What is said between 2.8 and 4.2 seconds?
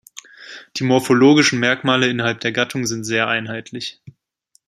sind sehr einheitlich.